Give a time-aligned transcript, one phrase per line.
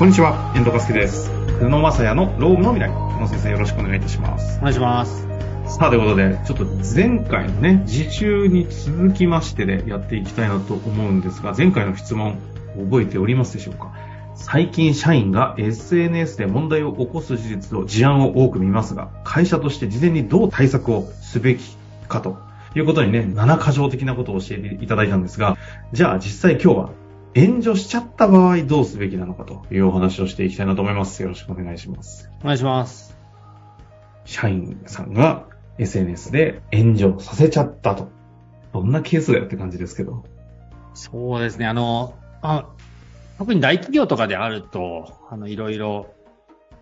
[0.00, 1.28] こんにちは、遠藤和樹です。
[1.60, 2.88] 久野正也のロームの未来。
[2.88, 4.56] 久野先生よろしくお願いいたします。
[4.56, 5.26] お願いします。
[5.66, 12.38] さあ、ということで、ちょっと前回のね、自習に続きましてでやっていきたいなと思うんですが、前回の質問、
[12.78, 13.92] 覚えておりますでしょうか？
[14.36, 21.76] 最近社員が SNS で問題を起こす事実を、事案を多く見ますが、会社として事前にどう対策をすべき
[22.08, 22.38] かと
[22.74, 25.58] いうことにね、7箇条的なことを教えていただいたんですが、
[25.92, 26.90] じゃあ実際今日は
[27.34, 31.22] 炎上しちゃった場合どうすべきなのかというお話をしていきたいなと思います。
[31.22, 32.30] よろしくお願いします。
[32.40, 33.16] お願いします。
[34.24, 35.46] 社員さんが
[35.78, 38.10] SNS で炎上させちゃったと。
[38.72, 40.24] どんなケースだよって感じですけど。
[40.94, 42.66] そうですね、あの、あ
[43.38, 46.14] 特に大企業とかであると、あの、いろいろ、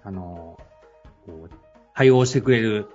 [0.02, 0.59] あの、
[1.95, 2.88] 対応してくれる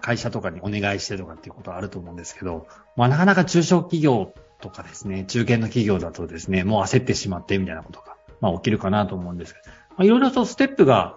[0.00, 2.66] 会社とかにお願いしてとかっていうことはあると思うんですけど、
[2.96, 11.16] まあ、なかなか中小企業とかですね、中堅の企業だとですね、もう焦ってしまってみたいなことが、まあ、起きるかなと思うんですけど、まあ、いろいろとステップが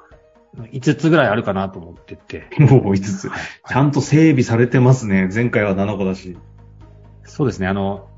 [0.58, 3.30] 5つぐらいあるかなと思ってて、もう5つ。
[3.68, 5.30] ちゃんと整備されてますね。
[5.34, 6.38] 前回は7個だし。
[7.24, 8.10] そうですね、あの、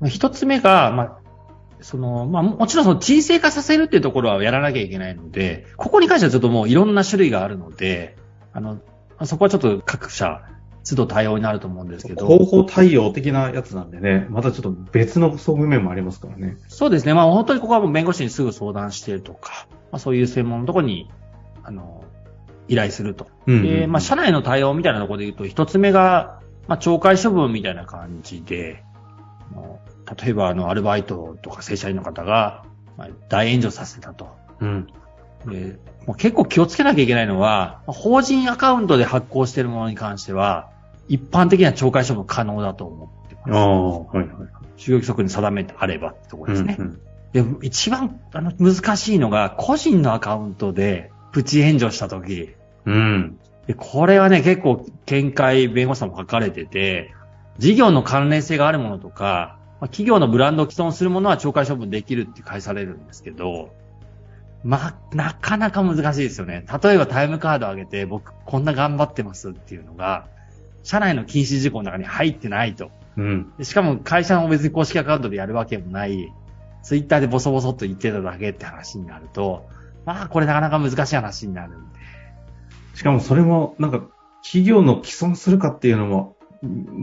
[0.00, 1.18] まあ一つ目が、まあ、
[1.80, 8.16] その、まあ、もちろんその沈静化させるっていうところはやらなきゃいけないので、ここに関してはちょっともういろんな種類があるので、
[8.52, 8.80] あの、ま
[9.18, 10.42] あそこはちょっと各社、
[10.88, 12.26] 都度対応になると思うんですけど。
[12.26, 16.56] 広報対応的なやつなんでね、またちょっと別の側面もありますからね。
[16.68, 17.14] そうですね。
[17.14, 21.10] まあ本当にここはもう弁護士にすぐ相談してるとか、まあそういう専門のところに、
[21.62, 22.04] あの、
[22.68, 23.26] 依頼すると。
[23.46, 28.82] うんで、まあ社内の対応みたいなところで言うと、一つ目が、まあ懲戒処分みたいな感じで、
[30.22, 32.64] 例えばあの、アルバイトとか正社員の方が、
[32.96, 34.28] まあ、大炎上させたと。
[34.60, 34.86] うん。
[35.46, 40.70] でもう結構気をつけなきゃいけないのは、法人アカウントで発行しているものに関しては、
[41.08, 43.50] 一般的な懲戒処分可能だと思ってます。
[43.52, 44.26] ああ、はいはい。
[44.76, 46.76] 就業規則に定めてあればってところですね。
[46.78, 47.00] うんうん
[47.32, 52.54] で、一番あの難しいのが、個人のアカウントでプチ炎上したとき、
[52.86, 53.38] うん。
[53.66, 57.12] でこれはね、結構見解弁護士さんも書かれてて、
[57.58, 63.74] 事業の関連性があるものとか、まあ企業のブランドを既存するものは懲戒処分できるって返されるんですけど、
[64.64, 66.64] まあ、なかなか難しいですよね。
[66.82, 70.26] 例えばタイムカードを上げて、僕こんな頑張ってますっていうのが、
[70.82, 72.90] 社内の禁止事項の中に入ってないと。
[73.16, 73.52] うん。
[73.58, 76.32] でしかも会社も別に公式アカウントでやるわけもない、
[76.82, 79.68] ツイッターでボソボソっと言ってただけって話になると、
[80.04, 81.98] まあこれなかなか難しい話になるんで。
[82.94, 84.02] しかもそれも、なんか、
[84.42, 86.36] 企業の既存するかっていうのも、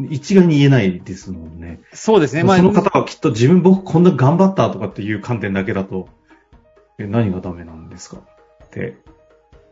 [0.09, 1.79] 一概に言えないですもんね。
[1.93, 2.41] そうですね。
[2.41, 6.09] その方はきっと自分僕こんな頑張ったとかっていう観点だけだと、
[6.97, 8.17] え、何がダメなんですか
[8.65, 8.97] って。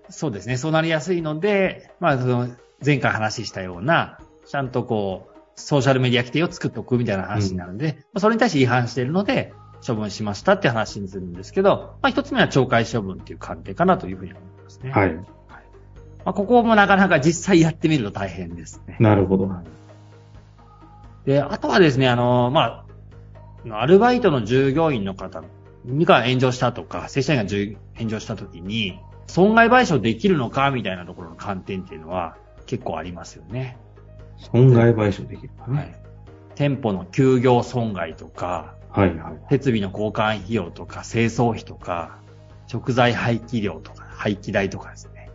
[0.10, 0.56] そうですね。
[0.56, 2.48] そうなりやすいので、まあその
[2.86, 9.54] 前回話したような、ちゃんとこう、ソーシャルメディア規定を作っておくみたいな話になるんで、まあそれに対して違反しているので、
[9.86, 14.92] 処分しましたって話にするんですけど、まあ一つ目は懲戒処分っていう観点かなというふうに思いますね。
[14.92, 15.14] はい。
[15.14, 15.24] ま
[16.26, 18.98] あここもなかなか実際やってみると大変ですね。
[19.00, 19.50] なるほど。
[21.26, 22.86] で、あとはですね、あの、ま
[23.70, 25.42] あ、アルバイトの従業員の方
[25.88, 33.78] が炎上したとか、正社員が従炎上したときに、損害賠償できるのかみたいなところの観点っていうのは結構ありますよね。
[34.38, 35.78] 損害賠償できるかね。
[35.78, 35.96] はい。
[36.56, 42.18] 店舗の休業損害とか、はい、はい、設備の交換費用とか、清掃費とか、
[42.68, 45.30] 食材廃棄料とか、廃棄代とかですね。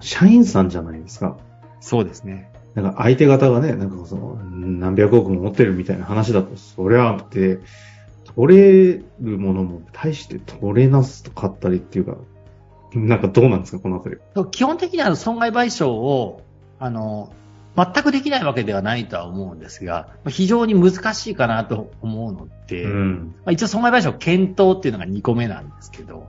[0.00, 1.38] 社員さんじゃないですか。
[1.80, 2.50] そうですね。
[2.74, 7.60] なんか相手方がね、なんかその、何百億も持ってるみたいな話だと、そりゃあって、
[8.36, 9.04] 取れる
[9.38, 12.16] ものも大して取れなすと買ったりっていうか、
[12.94, 14.16] なんかどうなんですか、このあたり。
[14.50, 16.42] 基本的には損害賠償を、
[16.78, 17.32] あの、
[17.76, 23.34] 全くできないわけではないとは思うんですが、非常に難しいかなと思うので、うん。
[23.44, 26.26] まあ、一応損害賠償検討っていうのが2個目なんですけど、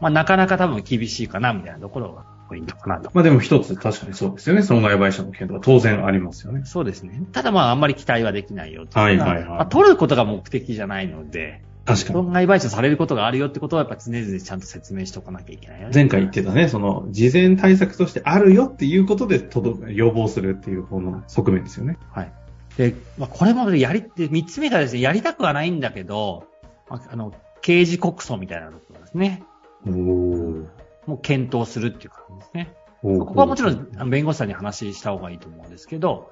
[0.00, 3.10] まあ、なかなか多分厳しいかなみたいなところがポイントかなと。
[3.12, 4.62] まあでも一つ確かにそうですよね。
[4.62, 6.62] 損害賠償の検討は当然ありますよね。
[6.64, 7.22] そうですね。
[7.32, 12.14] ただまああんまり期待はできないよとはいはいはいまあ、取ることが目的じゃないので、確かに。
[12.14, 15.92] 損害賠償されることがあるよってことはやっぱ常々ちゃんと説明しておかなきゃいけないよね。
[15.94, 21.98] 前回言ってたね、その、事前対策としてあるよっていうことで届く、要望するっていう方の側面ですよね。
[22.10, 22.32] はい。
[22.78, 26.46] で、まあ、これもやり、で、三つ目がですね、やりたくはないんだけど、
[26.88, 29.42] まあ、あの、刑事告訴みたいなところですね。
[29.86, 30.66] おー。
[31.06, 32.74] もう検討するっていう感じですね。
[33.02, 36.30] こここはもちろん、あの弁護士さんに話した方がいいと思うんですけど、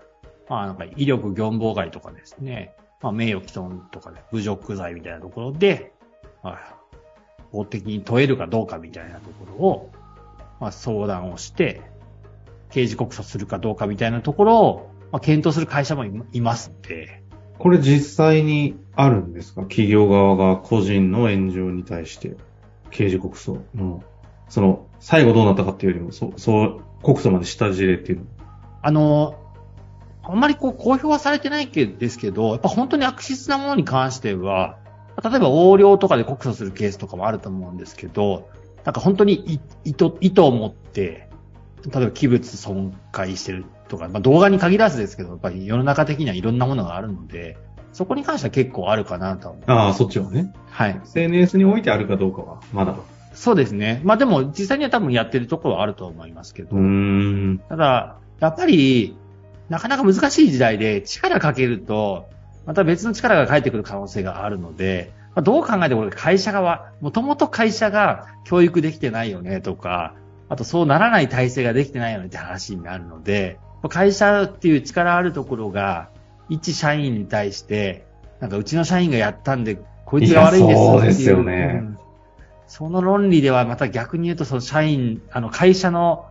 [0.48, 5.93] まあ、なんか、威力業務妨害とかですね、まあ、名誉毀損とかで、侮辱罪みたいなところで、
[6.43, 6.76] まあ、
[7.50, 9.90] 法的に問えるかどうかみたいなところを、
[10.60, 11.82] まあ、相談をして、
[12.70, 17.22] 刑事告訴するかどうかみたいなところを、まあ、検討する会社もいいますんで、
[17.58, 19.62] これ実際にあるんですか？
[19.62, 22.37] 企業側が個人の炎上に対して
[22.90, 24.02] 刑事告訴の、
[24.48, 28.25] その、最後どうなったかっていうよりも、そう、そう、告訴までした事例っていうの。
[28.82, 29.34] あの、
[30.24, 34.78] あんまりこう公表はされてないけですけど、やっぱ本当に悪質なものに関しては、
[35.22, 38.48] 例えば横領とかで告訴するケースとかもあると思うんですけど、
[38.84, 39.34] なんか本当に
[39.84, 41.28] 意図、意図を持って、
[41.84, 47.56] 例えば器物損壊してるとか、まあ動画に限らずですけど、やっぱり世の中的にはいろんなものがあるので、
[47.92, 50.52] そこに関しては結構あるかなと思ああ、そっちはね。
[50.70, 51.00] はい。
[51.04, 52.94] SNS においてあるかどうかは、まだ。
[53.34, 54.00] そうですね。
[54.04, 56.76] まあでも、実際には多分やってるところはあると思いますけど。
[56.76, 57.60] うん。
[57.69, 59.16] ただ、やっぱり、
[59.72, 62.28] なかなか難しい時代で力かけると、
[62.66, 70.14] また別の力が返ってくる可能性があるので、まあ、どう考えても会社側、もともと会社が教育できてないよねとか、
[70.50, 73.58] あとそうならない体制ができてないよねって話になるので、
[73.88, 76.10] 会社っていう力あるところが、
[76.50, 78.04] 一社員に対して、
[78.40, 81.98] なんかうちの社員がやったんで、こいつが悪いんですよそうですよね、うん。
[82.66, 86.26] その論理ではまた逆に言うと、その社員、あの会社の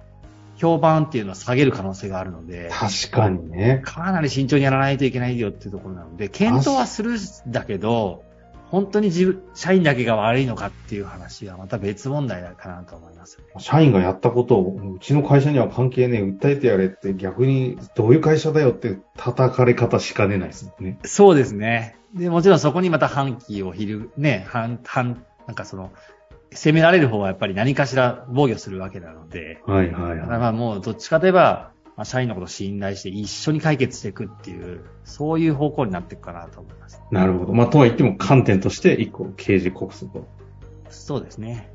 [0.62, 2.70] 評判っていうのは下げる可能性があるので。
[2.72, 3.82] 確かにね。
[3.84, 7.18] かなり慎重にやらないといけないよっていうところなので、検討はするん
[7.48, 8.24] だけど、
[8.70, 13.40] 本当に自分、社員だけが悪いのかっていう話はまた別問題だかなと思います。
[13.58, 21.00] 社員がやったことを、うちの会社には関係ねえ、訴えてやれって逆にどういう会社だよって叩かれ方しかねないですね。
[21.04, 21.98] そうですね。
[22.14, 25.92] で、もちろんそこにまた反旗をひる、ね、反、反、なんかその、
[26.54, 29.62] 攻められる方はやっぱり何かしら防御するわけなので。
[29.66, 30.28] はいはいはい。
[30.28, 37.02] まあもうどっちかといえば、まあ、社員のことを信頼して一緒に解決していくっていう、そういう方向になっていくかなと思います。
[37.12, 37.54] なるほど。
[37.54, 40.28] まあ、とは言っても観点として一個刑事告訴と。
[40.90, 41.72] そうですね。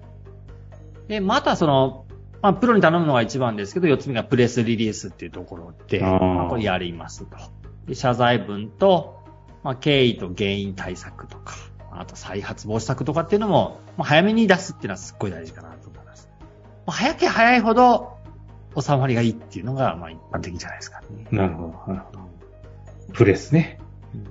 [1.08, 2.06] で、またその、
[2.42, 7.36] まあ、プロに頼むのが一番ですけど、四つ目がプレスリリースっていうところで、まあ、これやりますと。
[7.86, 9.22] で謝罪文と、
[9.62, 11.54] まあ、経緯と原因対策とか、
[12.00, 16.28] あと再発防止策とかっていうのも、まあ、早めに出すっていうのはすっごい大事かなと思います。
[16.86, 18.16] まあ、早け早いほど、
[18.78, 21.26] 収まりがいいっていうのが、まあ一般的じゃないですか、ね。
[21.30, 22.26] なるほど、なるほど。
[23.12, 23.80] プレスね。
[24.14, 24.26] うん、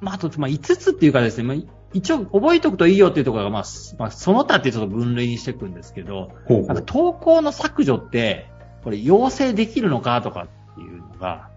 [0.00, 1.56] まあ、あと、まあ、5つっていうかですね、まあ、
[1.92, 3.64] 一応覚えておくといいよっていうところが、まあ、
[3.98, 8.50] まあ、その他ってちょっと分類にしていくんですけど、ほうほうなんか投稿の削除って、
[8.84, 11.50] これ要請できるのかとかっていうのが、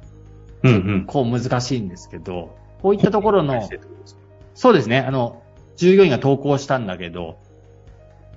[0.63, 1.05] うんうん。
[1.05, 3.69] こう難しいんですけど、こういったところの、
[4.55, 5.43] そうですね、あの、
[5.75, 7.37] 従業員が投稿したんだけど、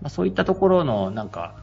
[0.03, 1.55] まあ、そういったところの、なんか、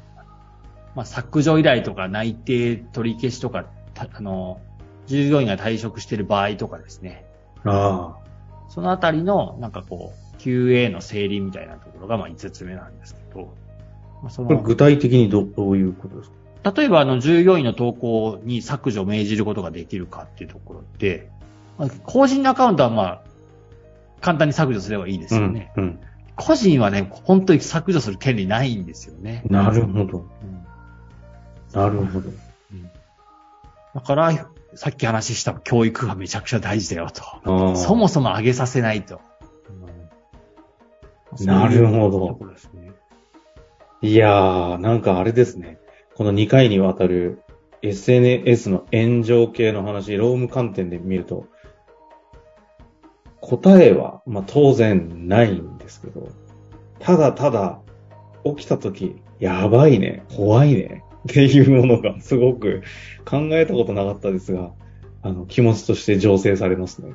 [0.96, 3.66] まあ、削除依頼とか内定取り消しとか、
[3.98, 4.60] あの、
[5.08, 7.26] 従業員が退職している場合とかですね。
[7.66, 8.26] ああ。
[8.70, 13.54] そのあたりの、なんかこう、QA の整理みたいなところが、まあ、5つ目なんですけど。
[14.22, 16.30] まあ、そのこれ具体的にどどういうことです
[16.64, 16.72] か？
[16.72, 21.30] 例えば、あの、従業員の投稿に削除を命じることができるかっていうところで、
[21.78, 23.22] まあ、個人のアカウントはまあ、
[24.22, 25.72] 簡単に削除すればいいですよね。
[25.76, 26.00] うん、うん、
[26.36, 29.44] 個人はね、本当に削除する権利ないんですよね。
[29.50, 30.20] なるほど。
[30.20, 30.66] うん
[31.76, 32.30] なるほど。
[32.30, 32.90] うん、
[33.94, 37.76] だから、さっき話した教育がめちゃくちゃ大事だよと。
[37.76, 39.20] そもそも上げさせないと。
[41.40, 42.40] うん、なるほど。
[44.02, 45.80] いやー、なんかあれですね。
[46.16, 47.42] この2回にわたる
[47.82, 51.48] SNS の炎上系の話、ローム観点で見ると、
[53.46, 56.30] 答えは、まあ、当然ないんですけど、
[57.00, 57.80] ただただ
[58.44, 62.82] 起きた時、やばいね、怖いね、っていうものがすごく
[63.24, 64.72] 考えたことなかったですが、
[65.22, 67.14] あの、気持ちとして醸成されますね。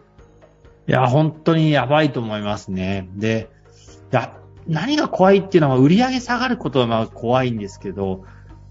[0.86, 3.08] いや、本当にやばいと思いますね。
[3.16, 3.48] で、
[4.66, 8.24] 何が怖いっていうのは売り上げ下がることはまあ怖いんですけど、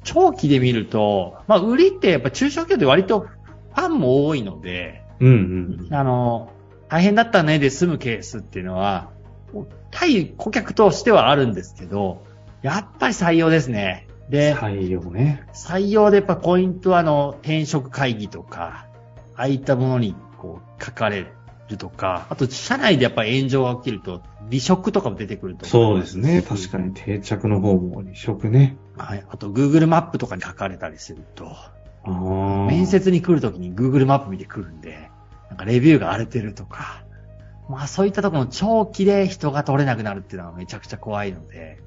[0.03, 5.93] 長期で見ると、まあ売りってやっぱ中小企業で割とファンも多いので、うんうん。
[5.93, 6.51] あの、
[6.89, 9.11] 大変だったねで済むケースっていうのは、
[9.91, 12.25] 対顧客としてはあるんですけど、
[12.61, 14.07] やっぱり採用ですね。
[14.29, 15.43] で、採用ね。
[15.53, 18.85] 採用でやっぱポイントはあの、転職会議とか、
[19.35, 21.25] ああいったものにこう書かれ
[21.69, 26.41] るとか、あと社内でやっぱり炎上が起きると、離職とかも出てくるとそうですね。
[26.41, 28.77] 確かに定着の方も離職ね。
[28.97, 29.23] はい。
[29.29, 31.55] あと Google マップとかに書かれたりすると、
[32.67, 34.78] 面接に来るときに Google マップ見て来るんで、なん
[35.59, 37.03] かレビューが荒れてるとか、
[37.69, 41.79] まあそういったところの長期で人が取れなくなるっていうのはめちゃくちゃ怖いので、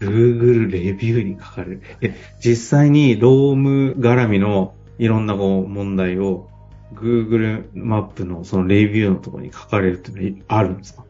[0.00, 1.82] Google レビューに書かれる。
[2.00, 6.48] え、実際にローム絡みのいろんなこう問題を
[6.94, 11.04] Google マップのそのレビューのところに書かれるっていうのはあるんですか？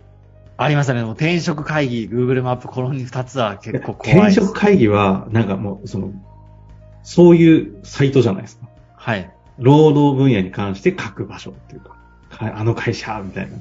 [0.57, 1.03] ありましたね。
[1.03, 4.19] もう転職会議、Google マップ、この2つは結構怖い。
[4.31, 6.13] 転職会議は、なんかもう、その、
[7.03, 8.69] そういうサイトじゃないですか。
[8.95, 9.34] はい。
[9.59, 11.97] 労働分野に関して書く場所っていうか、
[12.39, 13.57] あの会社、みたいな。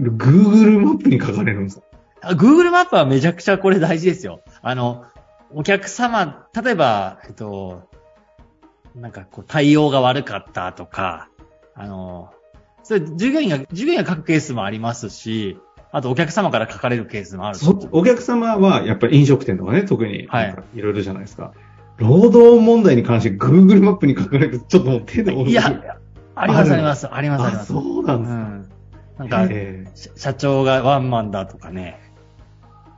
[0.00, 1.82] Google マップに書かれるんですか
[2.34, 4.40] ?Google マップはめちゃくちゃこれ大事ですよ。
[4.62, 5.04] あの、
[5.54, 7.88] お客様、例えば、えっと、
[8.94, 11.28] なんかこう対応が悪かったとか、
[11.74, 12.30] あの、
[12.82, 15.58] それ従業員が、従業員が書くケースもありますし、
[15.90, 17.58] あとお客様から書かれるケースもある
[17.92, 20.56] お客様はやっぱり飲食店とかね、特に、はい。
[20.74, 21.52] いろいろじゃないですか。
[22.02, 25.64] 労働問題に関して Google マップに書かれると、ちょっともう手でいや、
[26.34, 27.08] ありますあります。
[27.12, 27.72] ありますあります。
[27.72, 28.36] そうなんですか。
[28.36, 28.72] うん
[29.18, 29.48] なんか、
[30.16, 32.00] 社長がワンマンだとかね。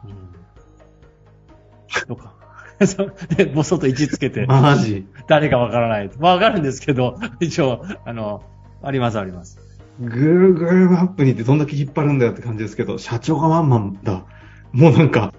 [0.04, 2.06] うん。
[2.06, 2.34] とか。
[3.36, 4.46] で、ぼそっと位置つけて。
[4.46, 6.10] マジ誰かわからない。
[6.18, 8.42] わかるんですけど、一応、あの、
[8.82, 9.58] ありますあります。
[10.00, 14.24] Google マップにってどんだけ引っ張るんだよって感じですけど、社長がワンマンだ。
[14.72, 15.32] もうなんか、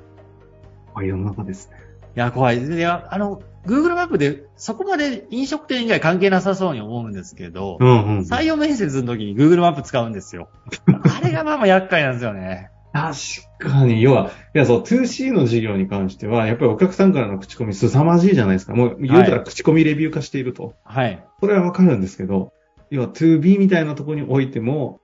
[0.93, 1.84] 怖い世の中ですね。
[2.15, 2.63] いや、怖い。
[2.63, 10.49] いや、あの、Google マップでそこまで飲食店以外関係なさそうに思うんですけど、うんうん、採用面接の時に Google マップ使うんですよ。
[10.87, 12.69] あれがまあまあ厄介なんですよね。
[12.93, 13.13] 確
[13.59, 18.73] かに、要は、いや、そう、2C の事業に関しては、やっぱりお客さんからの口コミ凄まじいじゃないですか。
[18.73, 20.75] もう、言うたら口コミレビュー化していると。
[20.85, 21.21] はい。
[21.41, 22.53] それはわかるんですけど、
[22.91, 25.01] 要は 2B みたいなところにおいても、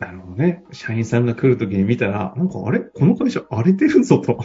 [0.00, 2.80] あのね、社員さんが来るときに見たら、なんかあれ？
[2.80, 4.38] この会社荒れてるぞと。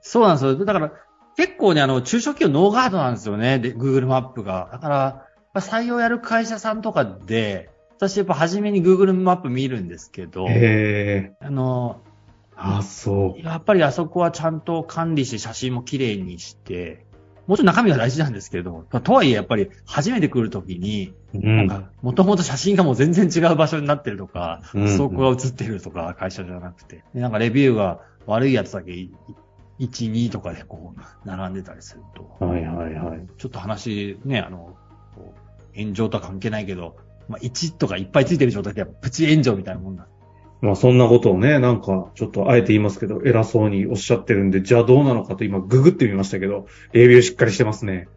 [0.00, 0.64] そうなんですよ。
[0.64, 0.92] だから、
[1.38, 4.70] 結構ね、あの、中小企業ノーガードなんですよね、で、Google マップが。
[4.72, 12.00] だから、採用やる会社さんとかで、私やっぱ初めに Google マップ見るんですけど、へあの、
[12.56, 13.40] あ、そう。
[13.40, 17.06] やっぱりあそこはちゃんと管理して写真も綺麗にして、
[17.46, 24.96] もちろん中身が大事なんですけど、とはいえやっぱり初めて来るときに、うん、なんか、もともと写真がもう全然違う場所になってるとか、うん。
[24.96, 28.92] 倉庫が写ってるとか、会社じゃなくて、でなんかレビューが悪いやつだけ
[29.80, 32.44] 1、2とかでこう、並んでたりすると。
[32.44, 33.26] はいはいはい。
[33.36, 34.76] ちょっと話、ね、あの、
[35.76, 36.96] 炎上とは関係ないけど、
[37.28, 40.08] まあ、1とかいっぱいついてる状態でプチ炎上みたいなもんだ。
[40.60, 48.08] まあそんなことをね、なんかちょっとあえて言いますけど、偉そうにおっしゃってるんで、じゃあどうなのかと今ググってみましたけど、レビューしっかりしてますね。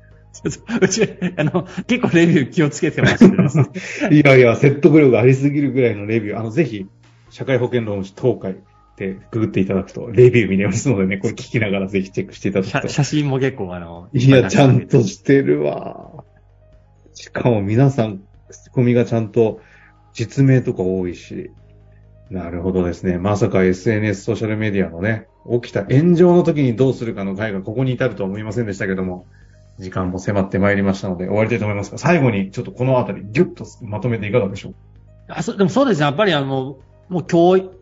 [0.82, 3.38] うち、あの、結構レビュー気をつけてますね。
[4.12, 6.40] いやいや、説得力ありすぎるぐらいのレビュー。
[6.40, 6.88] あの、ぜひ、
[7.30, 8.56] 社会保険労務士東海
[9.02, 12.88] でググっていただくと、レビュー見れますのでね、これ聞きながらぜひチェックしていただくと。
[12.88, 16.24] 写真も結構あの、いや、ちゃんとしてるわ。
[17.14, 19.60] しかも皆さん、ツッコミがちゃんと
[20.14, 21.52] 実名とか多いし、
[22.30, 23.18] なるほどですね。
[23.18, 25.28] まさか SNS ソーシャルメディアのね、
[25.62, 29.26] 起きた炎上の時にどうするかの回がここに至るとは思いませんでしたけども、
[29.80, 34.76] 時間も迫ってまいりましたので終わりたいと思いますが、最後にちょっとこのあたりギュッとまとめていかがでしょう？
[35.28, 36.06] あそでもそうですね。
[36.06, 36.78] やっぱりあの、
[37.10, 37.81] もう教育、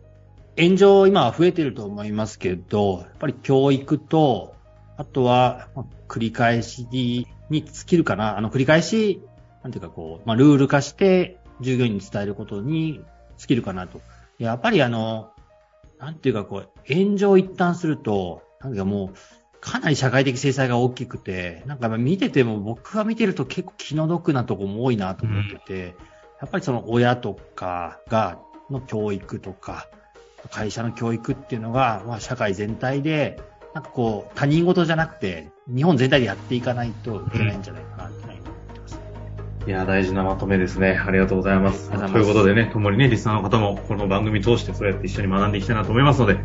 [0.58, 4.54] 炎上今は増えてると思いますけど、やっぱり教育と、
[4.96, 5.68] あとは、
[6.08, 8.36] 繰り返しに尽きるかな。
[8.36, 9.22] あの、繰り返し、
[9.62, 13.00] なんていうかこう、まあ、ルール化して従業員に伝えることに
[13.38, 14.00] 尽きるかなと。
[14.38, 15.30] やっぱりあの、
[15.98, 25.94] なんていうかこう、炎上一旦すると、なんかもう、かなり社会的制裁が大きくて、なんか見てても僕が見てると結構気の毒なとこも多いなと思ってて、うん、や
[26.46, 28.38] っぱりその親とかが、
[28.70, 29.88] の教育とか、
[30.48, 33.40] 会社の教育っていうのが、まあ社会全体で、
[33.74, 38.30] なんかこう、他人事じゃなくて、日本全体でやっていかないといけないんじゃないかなって
[39.66, 41.00] いや、大事なまとめですね。
[41.06, 41.90] ありがとうございます。
[41.90, 46.38] ということでね、ともにね、リスナーの方もこの番組通してそうやって一緒に学んでいきたいなと思いますので、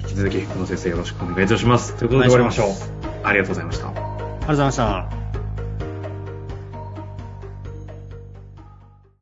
[0.00, 1.94] 引き続き、この先生よろしくお願いいたします。
[1.96, 2.66] ということで終わりましょう。
[3.22, 3.88] ありがとうございました。
[3.88, 5.23] ありがとうございました。